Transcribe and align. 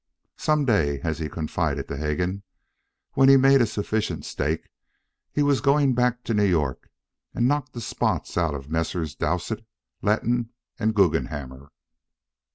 Some 0.37 0.65
day, 0.65 0.99
as 1.01 1.19
he 1.19 1.29
confided 1.29 1.87
to 1.87 1.95
Hegan, 1.95 2.41
when 3.13 3.29
he'd 3.29 3.37
made 3.37 3.61
a 3.61 3.67
sufficient 3.67 4.25
stake, 4.25 4.67
he 5.31 5.43
was 5.43 5.61
going 5.61 5.93
back 5.93 6.23
to 6.23 6.33
New 6.33 6.43
York 6.43 6.89
and 7.35 7.47
knock 7.47 7.71
the 7.73 7.81
spots 7.81 8.35
out 8.35 8.55
of 8.55 8.67
Messrs. 8.67 9.13
Dowsett, 9.13 9.63
Letton, 10.01 10.49
and 10.79 10.95
Guggenhammer. 10.95 11.69